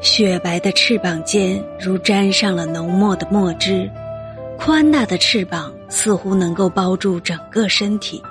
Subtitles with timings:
[0.00, 3.90] 雪白的翅膀间如沾上了浓墨的墨汁，
[4.56, 8.22] 宽大的翅膀似乎能够包住整个身体，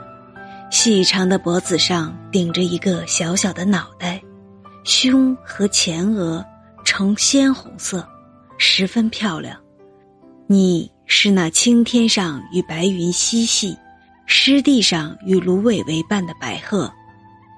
[0.71, 4.21] 细长的脖子上顶着一个小小的脑袋，
[4.85, 6.43] 胸和前额
[6.85, 8.07] 呈鲜红色，
[8.57, 9.57] 十分漂亮。
[10.47, 13.75] 你是那青天上与白云嬉戏，
[14.25, 16.89] 湿地上与芦苇为伴的白鹤，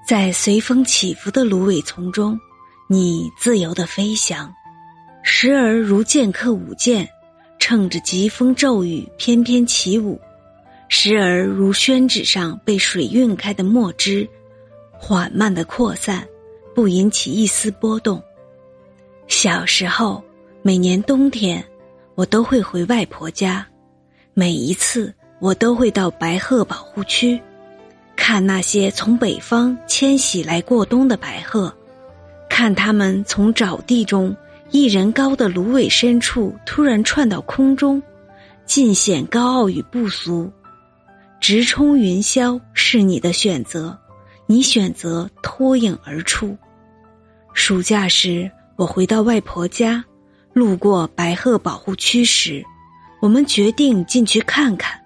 [0.04, 2.36] 在随风起伏的芦苇丛中。
[2.92, 4.52] 你自由的飞翔，
[5.22, 7.08] 时而如剑客舞剑，
[7.56, 10.18] 乘着疾风骤雨翩翩起舞；
[10.88, 14.28] 时而如宣纸上被水晕开的墨汁，
[14.90, 16.26] 缓慢的扩散，
[16.74, 18.20] 不引起一丝波动。
[19.28, 20.20] 小时候，
[20.60, 21.64] 每年冬天，
[22.16, 23.64] 我都会回外婆家，
[24.34, 27.40] 每一次我都会到白鹤保护区，
[28.16, 31.72] 看那些从北方迁徙来过冬的白鹤。
[32.60, 34.36] 看他们从沼地中
[34.70, 38.02] 一人高的芦苇深处突然窜到空中，
[38.66, 40.52] 尽显高傲与不俗。
[41.40, 43.98] 直冲云霄是你的选择，
[44.44, 46.54] 你选择脱颖而出。
[47.54, 50.04] 暑假时，我回到外婆家，
[50.52, 52.62] 路过白鹤保护区时，
[53.22, 55.00] 我们决定进去看看。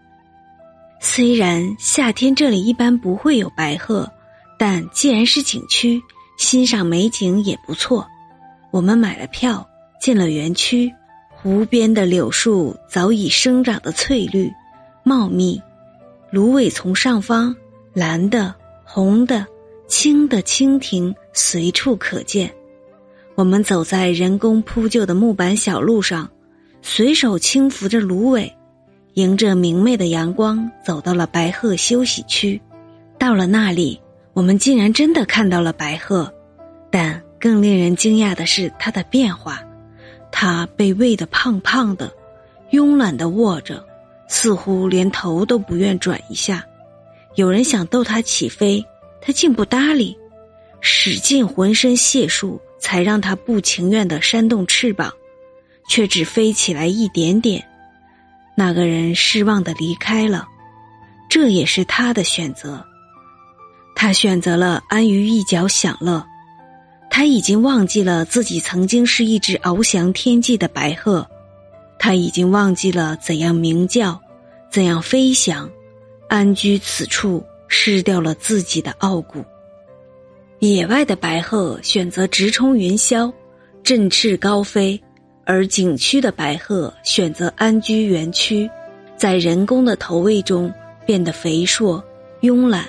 [0.98, 4.10] 虽然夏天这里一般不会有白鹤，
[4.58, 6.02] 但既然是景区。
[6.36, 8.06] 欣赏美景也不错，
[8.70, 9.66] 我们买了票
[10.00, 10.92] 进了园区。
[11.30, 14.50] 湖边的柳树早已生长的翠绿、
[15.02, 15.60] 茂密，
[16.30, 17.54] 芦苇丛上方
[17.92, 19.46] 蓝的、红的、
[19.86, 22.50] 青的蜻蜓随处可见。
[23.34, 26.30] 我们走在人工铺就的木板小路上，
[26.80, 28.50] 随手轻拂着芦苇，
[29.12, 32.60] 迎着明媚的阳光走到了白鹤休息区。
[33.18, 34.00] 到了那里。
[34.34, 36.32] 我们竟然真的看到了白鹤，
[36.90, 39.62] 但更令人惊讶的是它的变化。
[40.32, 42.12] 它被喂得胖胖的，
[42.72, 43.86] 慵懒地卧着，
[44.28, 46.64] 似乎连头都不愿转一下。
[47.36, 48.84] 有人想逗它起飞，
[49.20, 50.18] 它竟不搭理，
[50.80, 55.12] 使尽浑身解数才让它不情愿地扇动翅膀，
[55.88, 57.64] 却只飞起来一点点。
[58.56, 60.44] 那个人失望地离开了，
[61.28, 62.84] 这也是他的选择。
[64.04, 66.22] 他选择了安于一角享乐，
[67.08, 71.26] 他已经忘记了自己曾经是一只翱翔天际的白鹤，
[71.98, 74.20] 他已经忘记了怎样鸣叫，
[74.70, 75.66] 怎样飞翔，
[76.28, 79.42] 安居此处，失掉了自己的傲骨。
[80.58, 83.32] 野外的白鹤选择直冲云霄，
[83.82, 85.02] 振翅高飞，
[85.46, 88.70] 而景区的白鹤选择安居园区，
[89.16, 90.70] 在人工的投喂中
[91.06, 92.04] 变得肥硕、
[92.42, 92.84] 慵懒。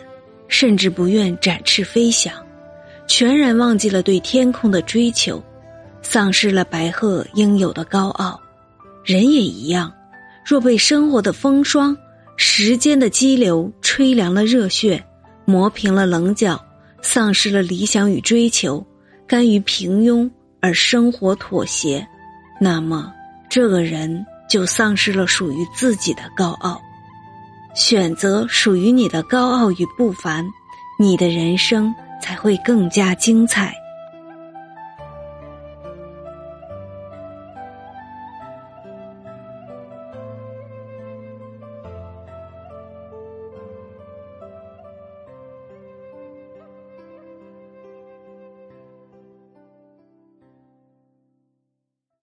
[0.47, 2.33] 甚至不愿展翅飞翔，
[3.07, 5.43] 全然忘记了对天空的追求，
[6.01, 8.39] 丧失了白鹤应有的高傲。
[9.03, 9.91] 人也一样，
[10.45, 11.95] 若被生活的风霜、
[12.37, 15.03] 时间的激流吹凉了热血，
[15.45, 16.59] 磨平了棱角，
[17.01, 18.85] 丧失了理想与追求，
[19.27, 20.29] 甘于平庸
[20.59, 22.05] 而生活妥协，
[22.59, 23.13] 那么
[23.49, 26.81] 这个人就丧失了属于自己的高傲。
[27.75, 30.45] 选择属于你的高傲与不凡，
[30.97, 33.73] 你的人生才会更加精彩。